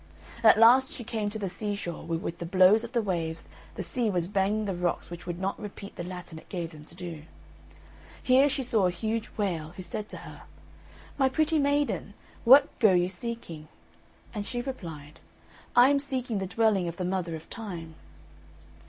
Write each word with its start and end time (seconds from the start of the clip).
At 0.43 0.57
last 0.57 0.91
she 0.93 1.03
came 1.03 1.29
to 1.29 1.37
the 1.37 1.47
seashore, 1.47 2.03
where 2.03 2.17
with 2.17 2.39
the 2.39 2.45
blows 2.47 2.83
of 2.83 2.91
the 2.93 3.03
waves 3.03 3.43
the 3.75 3.83
sea 3.83 4.09
was 4.09 4.27
banging 4.27 4.65
the 4.65 4.73
rocks 4.73 5.11
which 5.11 5.27
would 5.27 5.37
not 5.39 5.59
repeat 5.59 5.95
the 5.95 6.03
Latin 6.03 6.39
it 6.39 6.49
gave 6.49 6.71
them 6.71 6.83
to 6.85 6.95
do. 6.95 7.25
Here 8.23 8.49
she 8.49 8.63
saw 8.63 8.87
a 8.87 8.89
huge 8.89 9.27
whale, 9.37 9.73
who 9.77 9.83
said 9.83 10.09
to 10.09 10.17
her, 10.25 10.41
"My 11.19 11.29
pretty 11.29 11.59
maiden, 11.59 12.15
what 12.45 12.69
go 12.79 12.93
you 12.93 13.09
seeking?" 13.09 13.67
And 14.33 14.43
she 14.43 14.63
replied, 14.63 15.19
"I 15.75 15.89
am 15.89 15.99
seeking 15.99 16.39
the 16.39 16.47
dwelling 16.47 16.87
of 16.87 16.97
the 16.97 17.05
Mother 17.05 17.35
of 17.35 17.47
Time." 17.51 17.93